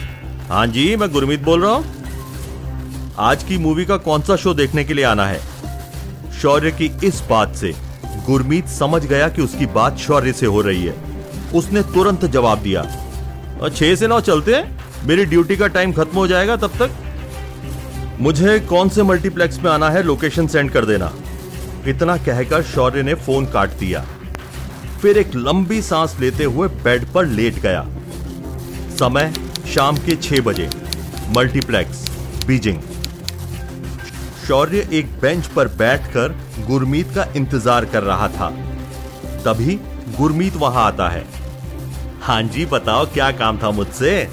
हाँ 0.49 0.67
जी, 0.67 0.95
मैं 0.95 1.11
गुरमीत 1.11 1.41
बोल 1.41 1.63
रहा 1.63 1.71
हूँ। 1.71 1.85
आज 3.19 3.43
की 3.43 3.57
मूवी 3.57 3.85
का 3.85 3.97
कौन 3.97 4.21
सा 4.21 4.35
शो 4.35 4.53
देखने 4.53 4.83
के 4.83 4.93
लिए 4.93 5.05
आना 5.05 5.27
है? 5.27 5.41
शौर्य 6.41 6.71
की 6.71 6.91
इस 7.03 7.23
बात 7.29 7.55
से। 7.55 7.84
गुरमीत 8.27 8.67
समझ 8.67 9.05
गया 9.05 9.27
कि 9.29 9.41
उसकी 9.41 9.65
बात 9.65 9.97
शौर्य 9.97 10.33
से 10.33 10.45
हो 10.45 10.61
रही 10.61 10.85
है। 10.85 10.95
उसने 11.55 11.81
तुरंत 11.93 12.25
जवाब 12.25 12.59
दिया 12.59 12.83
छह 13.69 13.95
से 13.95 14.07
नौ 14.07 14.19
चलते 14.21 14.53
हैं। 14.55 15.07
मेरी 15.07 15.25
ड्यूटी 15.25 15.55
का 15.57 15.67
टाइम 15.67 15.91
खत्म 15.93 16.17
हो 16.17 16.27
जाएगा 16.27 16.55
तब 16.55 16.71
तक। 16.81 16.91
मुझे 18.19 18.59
कौन 18.59 18.89
से 18.89 19.03
मल्टीप्लेक्स 19.03 19.59
में 19.59 19.71
आना 19.71 19.89
है, 19.89 20.03
लोकेशन 20.03 20.47
सेंड 20.47 20.71
कर 20.71 20.85
देना। 20.85 21.11
इतना 21.87 22.17
कहकर 22.17 22.63
शौर्य 22.63 23.03
ने 23.03 23.13
फ़ोन 23.15 23.45
काट 23.45 23.69
दिया। 23.69 24.05
फिर 25.01 25.17
एक 25.17 25.35
लंबी 25.35 25.81
सांस 25.81 26.15
लेते 26.19 26.43
हुए 26.43 26.67
बेड 26.83 27.05
पर 27.05 27.25
लेट 27.25 27.59
गया। 27.59 27.85
समय 28.99 29.33
शाम 29.73 29.97
के 29.97 30.15
छह 30.15 30.41
बजे। 30.41 30.69
Multiplex, 31.29 32.09
Beijing. 32.47 32.79
शौर्य 34.47 34.87
एक 34.93 35.19
बेंच 35.21 35.45
पर 35.47 35.67
बैठकर 35.67 36.35
गुरमीत 36.59 37.13
का 37.15 37.25
इंतज़ार 37.35 37.85
कर 37.85 38.03
रहा 38.03 38.27
था। 38.29 38.49
तभी 39.45 39.75
गुरमीत 40.17 40.55
वहाँ 40.55 40.85
आता 40.85 41.09
है। 41.09 41.23
हाँ 42.21 42.41
जी, 42.43 42.65
बताओ 42.65 43.05
क्या 43.05 43.31
काम 43.31 43.57
था 43.57 43.71
मुझसे? 43.71 44.29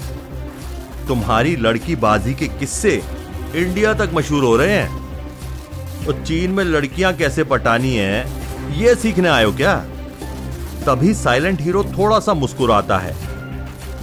तुम्हारी 1.07 1.55
लड़की 1.55 1.95
बाजी 1.95 2.33
के 2.33 2.47
किस्से 2.49 3.01
इंडिया 3.55 3.93
तक 3.93 4.11
मशहूर 4.13 4.43
हो 4.43 4.55
रहे 4.55 4.77
हैं। 4.77 6.05
और 6.07 6.23
चीन 6.23 6.51
में 6.51 6.63
लड़कियाँ 6.63 7.13
कैसे 7.13 7.43
पटानी 7.43 7.95
है, 7.95 8.25
ये 8.77 8.95
सीखने 8.95 9.29
आयो 9.29 9.51
क्या? 9.51 9.75
तभी 10.85 11.13
साइलेंट 11.13 11.61
हीरो 11.61 11.83
थोड़ा 11.97 12.19
सा 12.19 12.33
मुस्कुराता 12.33 12.97
है। 12.97 13.15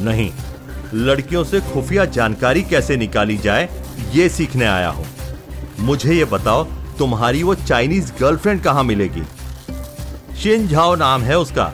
नहीं, 0.05 0.31
लड़कियों 0.95 1.45
से 1.45 1.61
खुफिया 1.63 2.05
जानकारी 2.05 2.63
कैसे 2.63 2.97
निकाली 2.97 3.37
जाए, 3.39 3.69
ये 4.13 4.29
सीखने 4.29 4.65
आया 4.65 4.89
हूँ। 4.89 5.07
मुझे 5.79 6.15
ये 6.15 6.25
बताओ 6.25 6.65
तुम्हारी 7.01 7.43
वो 7.43 7.55
चाइनीज़ 7.55 8.13
गर्लफ्रेंड 8.21 8.63
कहाँ 8.63 8.83
मिलेगी? 8.85 9.23
शिन 10.39 10.69
झाओ 10.69 10.95
नाम 10.95 11.23
है 11.23 11.39
उसका। 11.39 11.73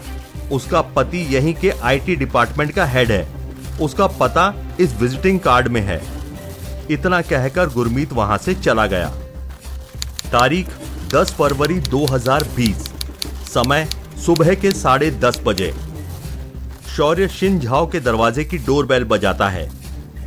उसका 0.52 0.80
पति 0.80 1.18
यहीं 1.18 1.54
के 1.54 1.70
आईटी 1.70 2.16
डिपार्टमेंट 2.16 2.72
का 2.72 2.84
हेड 2.84 3.10
है। 3.10 3.26
उसका 3.80 4.06
पता 4.06 4.54
इस 4.80 4.94
विजिटिंग 4.94 5.40
कार्ड 5.40 5.68
में 5.68 5.80
है। 5.80 6.00
इतना 6.90 7.20
कहकर 7.20 7.68
गुरमीत 7.68 8.12
वहाँ 8.12 8.38
से 8.38 8.54
चला 8.54 8.86
गया। 8.86 9.08
तारीख 10.32 10.68
10 11.14 11.32
फरवरी 11.32 11.80
2020 11.80 12.88
समय, 13.54 13.88
सुबह 14.26 14.54
के 14.54 14.70
साढ़े 14.70 15.10
दस 15.10 15.40
बजे। 15.44 15.74
शौर्य 16.96 17.28
शिन 17.28 17.60
झाओ 17.60 17.90
के 17.90 18.00
दरवाजे 18.00 18.44
की 18.44 18.58
डोरबेल 18.58 19.04
बजाता 19.04 19.48
है। 19.48 19.70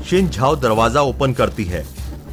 शिन 0.10 0.30
झाओ 0.30 0.56
दरवाज़ा 0.56 1.02
ओपन 1.02 1.34
करती 1.34 1.64
है 1.64 1.86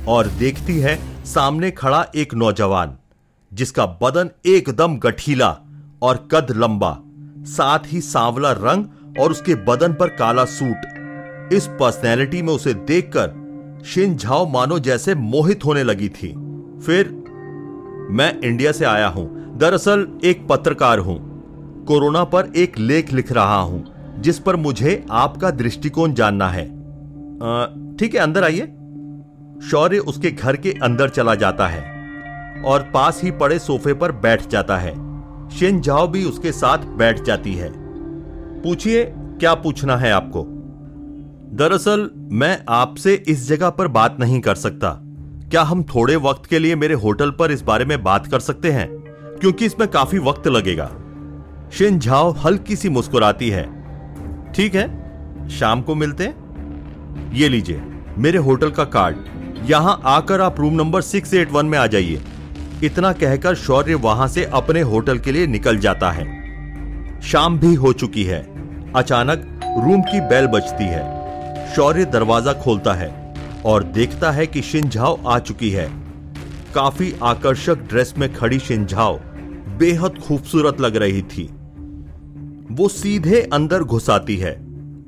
और 0.09 0.27
देखती 0.27 0.81
है 0.81 1.16
सामने 1.27 1.71
खड़ा 1.71 2.05
एक 2.15 2.35
नौजवान, 2.35 2.97
जिसका 3.53 3.87
बदन 4.03 4.31
एकदम 4.47 4.97
गठीला 4.97 5.49
और 6.03 6.29
कद 6.33 6.51
लंबा, 6.51 6.99
साथ 7.47 7.79
ही 7.87 8.01
सांवला 8.01 8.53
रंग 8.53 9.19
और 9.21 9.31
उसके 9.31 9.55
बदन 9.55 9.93
पर 9.93 10.09
काला 10.09 10.45
सूट। 10.45 11.53
इस 11.53 11.67
पर्सनैलिटी 11.81 12.43
में 12.43 12.53
उसे 12.53 12.75
देखकर 12.75 13.83
शिन 13.87 14.17
झाओ 14.17 14.47
मानो 14.47 14.79
जैसे 14.79 15.15
मोहित 15.15 15.65
होने 15.65 15.83
लगी 15.83 16.09
थी। 16.09 16.29
फिर, 16.87 17.09
मैं 18.11 18.41
इंडिया 18.41 18.73
से 18.73 18.85
आया 18.85 19.09
हूँ। 19.09 19.59
दरअसल 19.59 20.07
एक 20.25 20.47
पत्रकार 20.49 20.99
हूँ। 20.99 21.19
कोरोना 21.85 22.25
पर 22.25 22.53
एक 22.57 22.79
लेख 22.79 23.13
लिख 23.13 23.33
रहा 23.33 23.61
हूँ, 23.61 23.85
जिस 24.19 24.39
पर 24.39 24.57
मुझे 24.57 25.05
आपका 25.11 25.51
दृष्टिकोण 25.51 26.15
जानना 26.15 26.49
है। 26.49 26.67
ठीक 27.97 28.15
है, 28.15 28.21
अंदर 28.21 28.45
आइए। 28.45 28.76
शौर्य 29.63 29.99
उसके 29.99 30.31
घर 30.31 30.57
के 30.57 30.75
अंदर 30.83 31.09
चला 31.09 31.35
जाता 31.35 31.67
है 31.67 31.97
और 32.63 32.83
पास 32.83 33.21
ही 33.25 33.31
पड़े 33.31 33.59
सोफे 33.59 33.95
पर 33.95 34.13
बैठ 34.13 34.49
जाता 34.49 34.77
है। 34.77 35.07
शिन 35.51 35.81
जाओ 35.81 36.09
भी 36.09 36.25
उसके 36.25 36.53
साथ 36.53 36.79
बैठ 36.79 37.23
जाती 37.23 37.55
है। 37.55 37.73
पूछिए, 38.63 39.13
क्या 39.17 39.55
पूछना 39.55 39.97
है 39.97 40.13
आपको? 40.13 40.47
दरअसल, 41.57 42.11
मैं 42.17 42.65
आपसे 42.69 43.25
इस 43.29 43.49
जगह 43.49 43.71
पर 43.71 43.89
बात 43.89 44.17
नहीं 44.21 44.41
कर 44.41 44.55
सकता। 44.55 45.01
क्या 45.51 45.63
हम 45.63 45.83
थोड़े 45.83 46.17
वक्त 46.17 46.47
के 46.47 46.59
लिए 46.59 46.77
मेरे 46.77 46.95
होटल 46.95 47.31
पर 47.31 47.53
इस 47.53 47.63
बारे 47.63 47.85
में 47.85 48.03
बात 48.03 48.27
कर 48.27 48.41
सकते 48.41 48.71
हैं? 48.71 48.89
क्योंकि 49.41 49.67
इसमें 49.67 49.91
काफ़ी 49.91 50.19
वक्त 50.19 50.49
लगेगा। 50.49 50.91
शिन 51.73 51.99
झाओ 51.99 52.33
हल्की 52.33 52.77
सी 52.77 52.89
मुस्कुराती 52.89 53.51
है। 53.51 53.87
ठीक 54.53 54.75
है, 54.75 55.07
शाम 55.49 55.83
को 55.83 55.95
मिलते 55.95 56.35
ये 57.33 57.49
लीजिए, 57.49 57.83
मेरे 58.19 58.39
होटल 58.39 58.71
का 58.71 58.85
कार्ड। 58.85 59.17
यहाँ 59.67 60.01
आकर 60.05 60.41
आप 60.41 60.59
room 60.61 60.75
number 60.75 61.03
six 61.03 61.33
eight 61.35 61.51
one 61.53 61.67
में 61.67 61.77
आ 61.79 61.87
जाइए। 61.87 62.21
इतना 62.85 63.13
कहकर 63.13 63.55
शौर्य 63.55 63.95
वहाँ 63.95 64.29
से 64.29 64.45
अपने 64.45 64.81
होटल 64.81 65.19
के 65.19 65.33
लिए 65.33 65.47
निकल 65.47 65.79
जाता 65.79 66.11
है। 66.11 66.25
शाम 67.23 67.59
भी 67.59 67.75
हो 67.75 67.93
चुकी 67.93 68.25
है। 68.25 68.41
अचानक 68.97 69.49
रूम 69.79 70.03
की 70.03 70.21
बेल 70.21 70.47
बजती 70.47 70.85
है। 70.85 71.75
शौर्य 71.75 72.05
दरवाज़ा 72.05 72.53
खोलता 72.53 72.95
है 72.95 73.11
और 73.67 73.83
देखता 73.83 74.31
है 74.31 74.47
कि 74.47 74.63
शिनझाओ 74.63 75.19
आ 75.25 75.39
चुकी 75.39 75.71
है। 75.71 75.89
काफ़ी 76.75 77.13
आकर्षक 77.23 77.87
ड्रेस 77.89 78.15
में 78.19 78.33
खड़ी 78.35 78.59
शिनझाओ 78.59 79.19
बेहद 79.79 80.23
खूबसूरत 80.29 80.81
लग 80.81 80.97
रही 80.97 81.23
थी। 81.23 81.51
वो 82.73 82.89
सीधे 82.89 83.43
अंदर 83.53 83.83
घुसाती 83.83 84.37
है 84.37 84.55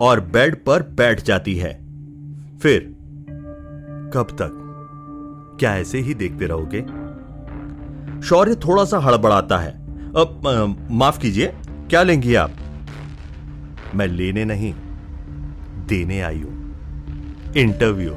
और 0.00 0.20
बेड 0.32 0.64
पर 0.64 0.82
बैठ 0.92 1.24
जाती 1.24 1.54
है। 1.54 1.72
फिर 2.62 2.94
कब 4.14 4.24
तक? 4.24 4.64
क्या 5.60 5.76
ऐसे 5.76 5.98
ही 5.98 6.14
देखते 6.14 6.46
रहोगे? 6.46 6.86
शौर्य 8.22 8.54
थोड़ा 8.54 8.84
सा 8.84 8.98
हड़बड़ाता 8.98 9.58
है। 9.58 9.88
अब 10.10 10.86
माफ़ 10.90 11.20
कीजिए, 11.20 11.54
क्या 11.90 12.02
लेंगी 12.02 12.34
आप? 12.34 12.50
मैं 13.94 14.06
लेने 14.06 14.44
नहीं, 14.44 14.74
देने 15.86 16.20
आई 16.20 16.40
हूँ। 16.40 16.58
इंटरव्यू। 17.56 18.10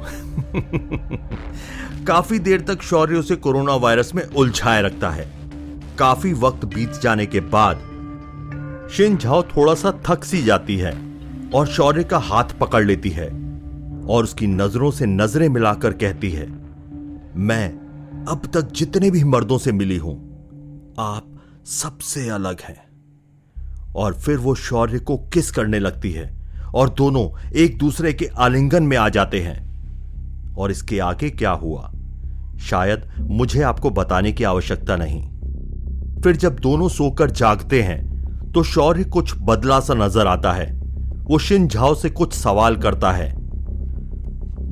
काफ़ी 2.06 2.38
देर 2.38 2.60
तक 2.60 2.82
शौर्य 2.82 3.14
उसे 3.14 3.36
कोरोना 3.36 3.74
वायरस 3.74 4.14
में 4.14 4.26
उलझाए 4.26 4.82
रखता 4.82 5.10
है। 5.10 5.32
काफ़ी 5.98 6.32
वक्त 6.32 6.64
बीत 6.64 6.92
जाने 6.92 7.26
के 7.26 7.40
बाद 7.40 7.76
शिन 8.92 9.16
झाओ 9.16 9.42
थोड़ा 9.42 9.74
सा 9.74 10.00
थक 10.10 10.24
सी 10.24 10.42
जाती 10.42 10.76
है 10.76 11.12
और 11.54 11.66
शौर्य 11.66 12.04
का 12.04 12.18
हाथ 12.18 12.44
पकड़ 12.44 12.84
लेती 12.84 13.10
है। 13.10 13.41
और 14.10 14.24
उसकी 14.24 14.46
नज़रों 14.46 14.90
से 14.90 15.06
नज़रें 15.06 15.48
मिलाकर 15.48 15.92
कहती 15.92 16.30
है, 16.30 16.46
मैं 17.36 17.68
अब 18.28 18.42
तक 18.54 18.72
जितने 18.72 19.10
भी 19.10 19.24
मर्दों 19.24 19.58
से 19.58 19.72
मिली 19.72 19.96
हूँ, 19.96 20.16
आप 20.98 21.40
सबसे 21.66 22.28
अलग 22.28 22.60
हैं। 22.60 22.80
और 23.96 24.14
फिर 24.14 24.36
वो 24.36 24.54
शौर्य 24.54 24.98
को 24.98 25.16
किस 25.16 25.50
करने 25.50 25.78
लगती 25.78 26.12
है? 26.12 26.30
और 26.74 26.90
दोनों 26.90 27.28
एक 27.56 27.78
दूसरे 27.78 28.12
के 28.12 28.26
आलिंगन 28.26 28.82
में 28.82 28.96
आ 28.96 29.08
जाते 29.08 29.40
हैं। 29.40 30.54
और 30.54 30.70
इसके 30.70 30.98
आगे 30.98 31.30
क्या 31.30 31.50
हुआ? 31.50 31.92
शायद 32.60 33.10
मुझे 33.20 33.62
आपको 33.62 33.90
बताने 33.90 34.32
की 34.32 34.44
आवश्यकता 34.44 34.96
नहीं। 34.96 35.22
फिर 36.22 36.36
जब 36.36 36.58
दोनों 36.58 36.88
सोकर 36.88 37.30
जागते 37.30 37.82
हैं 37.82 38.52
तो 38.52 38.62
शौर्य 38.62 39.04
कुछ 39.04 39.34
बदला 39.40 39.80
सा 39.80 39.94
नज़र 39.94 40.26
आता 40.26 40.52
है। 40.52 40.72
वो 41.22 41.38
शिन 41.38 41.68
झाओ 41.68 41.94
से 41.94 42.10
कुछ 42.10 42.32
सवाल 42.32 42.76
करता 42.76 43.12
है। 43.12 43.41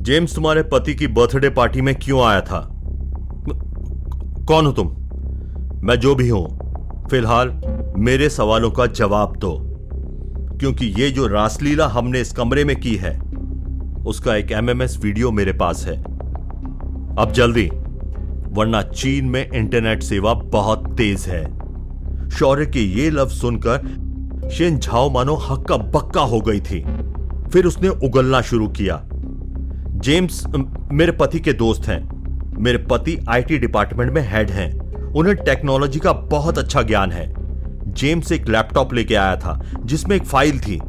जेम्स, 0.01 0.35
तुम्हारे 0.35 0.63
पति 0.63 0.93
की 0.93 1.07
बर्थडे 1.07 1.49
पार्टी 1.49 1.81
में 1.81 1.95
क्यों 1.95 2.23
आया 2.23 2.41
था? 2.41 2.59
कौन 4.47 4.65
हो 4.65 4.71
तुम? 4.71 4.87
मैं 5.87 5.95
जो 5.95 6.15
भी 6.15 6.29
हूँ, 6.29 6.59
फ़िलहाल 7.09 7.61
मेरे 7.97 8.29
सवालों 8.29 8.71
का 8.71 8.85
जवाब 8.85 9.35
दो। 9.35 9.57
क्योंकि 10.59 10.85
ये 10.85 11.11
जो 11.11 11.27
रासलीला 11.27 11.87
हमने 11.87 12.21
इस 12.21 12.31
कमरे 12.31 12.63
में 12.63 12.79
की 12.79 12.95
है, 12.95 13.21
उसका 14.05 14.35
एक 14.35 14.51
एमएमएस 14.51 14.99
वीडियो 15.03 15.31
मेरे 15.31 15.53
पास 15.53 15.85
है। 15.85 16.03
अब 17.17 17.31
जल्दी, 17.35 17.71
वरना 18.47 18.81
चीन 18.81 19.25
में 19.25 19.49
इंटरनेट 19.51 20.03
सेवा 20.03 20.33
बहुत 20.33 20.93
तेज 20.97 21.25
है। 21.27 21.45
शौर्य 22.29 22.65
के 22.65 22.79
ये 22.79 23.09
लफ्ज 23.09 23.31
सुनकर 23.31 23.77
शेन 24.51 24.79
झाओ 24.79 25.09
मानो 25.09 25.35
हक्का 25.35 25.77
बक्का 25.77 26.21
हो 26.21 26.41
गई 26.41 26.59
थी। 26.59 26.85
फिर 27.49 27.65
उसने 27.65 27.89
उगलना 27.89 28.41
शुरू 28.41 28.67
किया। 28.67 29.05
जेम्स 30.01 30.43
मेरे 30.91 31.11
पति 31.11 31.39
के 31.39 31.53
दोस्त 31.53 31.87
हैं। 31.87 31.99
मेरे 32.61 32.77
पति 32.77 33.17
आईटी 33.29 33.57
डिपार्टमेंट 33.57 34.13
में 34.13 34.21
हेड 34.31 34.49
हैं। 34.49 34.71
उन्हें 35.11 35.35
टेक्नोलॉजी 35.35 35.99
का 35.99 36.13
बहुत 36.13 36.57
अच्छा 36.57 36.81
ज्ञान 36.81 37.11
है। 37.11 37.33
जेम्स 37.93 38.31
एक 38.31 38.47
लैपटॉप 38.49 38.93
लेके 38.93 39.15
आया 39.15 39.35
था, 39.35 39.59
जिसमें 39.79 40.15
एक 40.15 40.23
फ़ाइल 40.23 40.59
थी। 40.59 40.79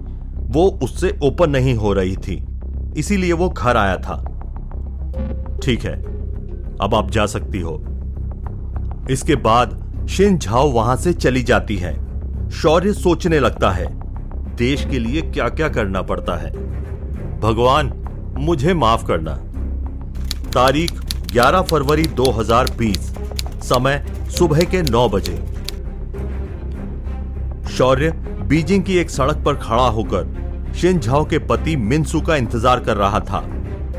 वो 0.48 0.66
उससे 0.82 1.18
ओपन 1.22 1.50
नहीं 1.50 1.74
हो 1.74 1.92
रही 1.92 2.16
थी। 2.16 2.44
इसीलिए 2.96 3.32
वो 3.32 3.48
घर 3.48 3.76
आया 3.76 3.96
था। 3.96 4.16
ठीक 5.64 5.84
है, 5.84 5.96
अब 6.82 6.90
आप 6.94 7.10
जा 7.10 7.26
सकती 7.26 7.60
हो। 7.60 7.82
इसके 9.10 9.34
बाद 9.34 10.06
शिन 10.10 10.38
झाओ 10.38 10.70
वहाँ 10.70 10.96
से 10.96 11.12
चली 11.12 11.42
जाती 11.42 11.76
है। 11.76 11.94
शौर्य 12.50 12.92
सोचने 12.92 13.40
लगता 13.40 13.70
है। 13.70 13.86
देश 14.56 14.86
के 14.90 14.98
लिए 14.98 15.22
क्या 15.22 15.48
क्या 15.48 15.68
करना 15.68 16.02
पड़ता 16.02 16.36
है। 16.36 16.50
भगवान 17.40 17.92
मुझे 18.38 18.74
माफ़ 18.74 19.04
करना। 19.06 19.34
तारीख 20.50 21.00
11 21.32 21.62
फरवरी 21.62 22.04
2020 22.12 23.12
समय 23.62 24.04
सुबह 24.38 24.64
के 24.64 24.82
9 24.82 25.08
बजे। 25.08 25.36
शौर्य 27.68 28.10
बीजिंग 28.48 28.84
की 28.84 28.96
एक 28.98 29.10
सड़क 29.10 29.42
पर 29.44 29.54
खड़ा 29.54 29.88
होकर 29.88 30.72
शिन 30.76 30.98
झाओ 30.98 31.24
के 31.24 31.38
पति 31.38 31.76
मिनसू 31.76 32.20
का 32.20 32.36
इंतज़ार 32.36 32.80
कर 32.80 32.96
रहा 32.96 33.20
था। 33.20 33.44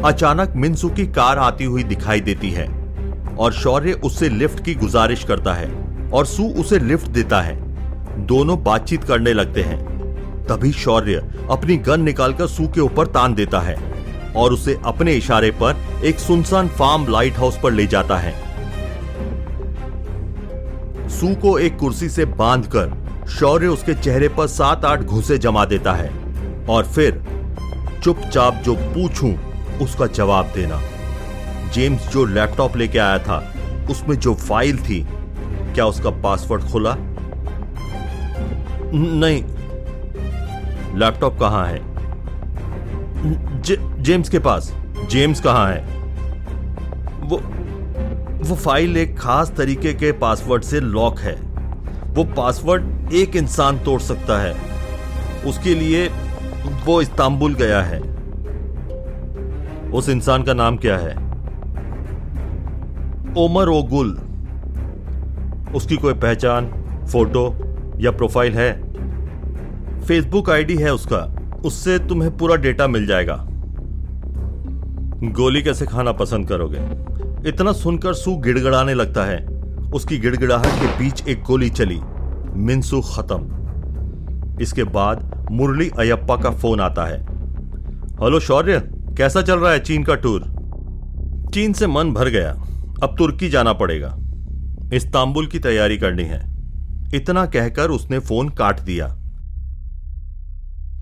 अचानक 0.05 0.53
मिनसू 0.55 0.89
की 0.89 1.05
कार 1.07 1.37
आती 1.37 1.63
हुई 1.63 1.83
दिखाई 1.83 2.21
देती 2.21 2.49
है 2.51 2.67
और 3.35 3.53
शौर्य 3.53 3.93
उससे 3.93 4.29
लिफ्ट 4.29 4.63
की 4.65 4.75
गुजारिश 4.75 5.23
करता 5.23 5.53
है 5.53 5.71
और 6.09 6.25
सू 6.25 6.43
उसे 6.61 6.79
लिफ्ट 6.79 7.07
देता 7.07 7.41
है। 7.41 7.55
दोनों 8.25 8.61
बातचीत 8.63 9.03
करने 9.03 9.33
लगते 9.33 9.61
हैं। 9.61 9.81
तभी 10.47 10.71
शौर्य 10.71 11.23
अपनी 11.51 11.77
गन 11.77 12.01
निकालकर 12.01 12.47
सू 12.47 12.67
के 12.67 12.81
ऊपर 12.81 13.07
तान 13.07 13.33
देता 13.33 13.59
है। 13.59 13.92
और 14.35 14.53
उसे 14.53 14.77
अपने 14.85 15.13
इशारे 15.13 15.51
पर 15.51 15.75
एक 16.05 16.19
सुनसान 16.19 16.67
फार्म 16.67 17.07
लाइट 17.11 17.37
हाउस 17.37 17.59
पर 17.63 17.71
ले 17.71 17.87
जाता 17.87 18.17
है। 18.17 18.53
सू 21.09 21.35
को 21.35 21.59
एक 21.59 21.77
कुर्सी 21.77 22.09
से 22.09 22.25
बांधकर 22.25 22.91
शौर्य 23.29 23.67
उसके 23.67 23.93
चेहरे 23.93 24.29
पर 24.29 24.47
सात 24.47 24.85
आठ 24.85 24.99
घुसे 24.99 25.37
जमा 25.37 25.65
देता 25.65 25.93
है 25.93 26.11
और 26.69 26.85
फिर 26.85 27.23
चुपचाप 28.03 28.55
जो 28.55 28.75
पूछूँ, 28.75 29.35
उसका 29.81 30.07
जवाब 30.07 30.51
देना। 30.55 30.81
जेम्स 31.73 32.07
जो 32.07 32.25
लैपटॉप 32.25 32.77
लेके 32.77 32.99
आया 32.99 33.17
था, 33.19 33.53
उसमें 33.89 34.15
जो 34.15 34.33
फ़ाइल 34.33 34.77
थी, 34.77 35.07
क्या 35.73 35.85
उसका 35.85 36.09
पासवर्ड 36.09 36.63
खुला? 36.63 36.95
नहीं। 38.95 39.43
लैपटॉप 40.99 41.39
कहाँ 41.39 41.67
है? 41.67 41.92
जेम्स 43.25 44.29
के 44.29 44.39
पास। 44.39 44.73
जेम्स 45.09 45.39
कहाँ 45.39 45.71
है? 45.71 45.81
वो 47.19 47.37
वो 48.49 48.55
फ़ाइल 48.55 48.97
एक 48.97 49.17
खास 49.19 49.51
तरीके 49.51 49.93
के 49.93 50.11
पासवर्ड 50.11 50.63
से 50.63 50.79
लॉक 50.79 51.19
है। 51.19 51.35
वो 52.07 52.23
पासवर्ड 52.23 53.13
एक 53.13 53.35
इंसान 53.35 53.79
तोड़ 53.79 54.01
सकता 54.01 54.41
है। 54.41 54.55
उसके 55.45 55.75
लिए 55.75 56.07
वो 56.85 57.01
इस्तांबुल 57.01 57.53
गया 57.53 57.81
है। 57.81 57.99
उस 59.91 60.09
इंसान 60.09 60.43
का 60.43 60.53
नाम 60.53 60.77
क्या 60.77 60.97
है? 60.97 61.15
Omar 63.37 63.69
Ogul. 63.69 64.19
उसकी 65.75 65.95
कोई 65.95 66.13
पहचान, 66.13 66.67
फ़ोटो 67.11 67.55
या 67.99 68.11
प्रोफ़ाइल 68.11 68.53
है? 68.53 68.93
फेसबुक 70.01 70.49
आईडी 70.49 70.75
है 70.75 70.93
उसका। 70.93 71.42
उससे 71.65 71.99
तुम्हें 71.99 72.37
पूरा 72.37 72.55
डेटा 72.55 72.87
मिल 72.87 73.05
जाएगा। 73.07 73.47
गोली 75.31 75.61
कैसे 75.61 75.85
खाना 75.85 76.11
पसंद 76.11 76.47
करोगे? 76.47 76.79
इतना 77.49 77.71
सुनकर 77.71 78.13
सू 78.13 78.35
गिड़गड़ाने 78.35 78.93
लगता 78.93 79.23
है। 79.23 79.45
उसकी 79.93 80.17
गिड़गिड़ाहट 80.17 80.65
के 80.65 80.99
बीच 80.99 81.27
एक 81.27 81.43
गोली 81.43 81.69
चली। 81.69 81.99
मिनसू 82.55 83.01
खत्म। 83.01 83.63
इसके 84.61 84.83
बाद 84.83 85.47
मुरली 85.51 85.91
अयप्पा 85.99 86.35
का 86.35 86.49
फ़ोन 86.49 86.79
आता 86.79 87.05
है। 87.05 87.21
हेलो 88.23 88.39
शौर्य, 88.39 88.79
कैसा 89.17 89.41
चल 89.41 89.59
रहा 89.59 89.71
है 89.71 89.79
चीन 89.79 90.03
का 90.03 90.15
टूर? 90.15 90.41
चीन 91.53 91.73
से 91.73 91.87
मन 91.87 92.11
भर 92.13 92.29
गया। 92.29 92.51
अब 93.03 93.15
तुर्की 93.17 93.49
जाना 93.49 93.73
पड़ेगा। 93.73 94.17
इस्तांबुल 94.93 95.47
की 95.47 95.59
तैयारी 95.59 95.97
करनी 95.97 96.23
है। 96.23 96.41
इतना 97.13 97.45
कहकर 97.45 97.89
उसने 97.89 98.19
फ़ोन 98.19 98.49
काट 98.49 98.79
दिया। 98.79 99.22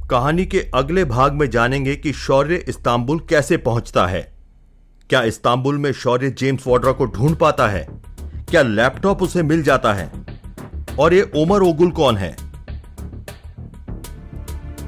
कहानी 0.09 0.45
के 0.45 0.67
अगले 0.75 1.05
भाग 1.05 1.33
में 1.33 1.49
जानेंगे 1.49 1.95
कि 1.95 2.13
शौर्य 2.13 2.55
इस्तांबुल 2.55 3.19
कैसे 3.19 3.57
पहुँचता 3.57 4.07
है। 4.07 4.33
क्या 5.09 5.23
इस्तांबुल 5.23 5.77
में 5.77 5.91
शौर्य 5.91 6.29
जेम्स 6.29 6.63
वाड्रा 6.67 6.91
को 6.91 7.05
ढूंढ 7.05 7.35
पाता 7.35 7.67
है? 7.67 7.87
क्या 8.49 8.61
लैपटॉप 8.61 9.23
उसे 9.23 9.43
मिल 9.43 9.63
जाता 9.63 9.93
है? 9.93 10.11
और 10.99 11.13
ये 11.13 11.31
ओमर 11.35 11.61
ओगुल 11.61 11.91
कौन 11.91 12.17
है? 12.17 12.37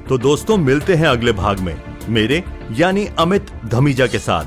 तो 0.08 0.18
दोस्तों, 0.18 0.56
मिलते 0.56 0.94
हैं 0.94 1.06
अगले 1.06 1.32
भाग 1.32 1.60
में। 1.60 1.82
मेरे, 2.08 2.44
यानी 2.72 3.06
अमित 3.06 3.46
धमीजा 3.64 4.06
के 4.06 4.18
साथ। 4.18 4.44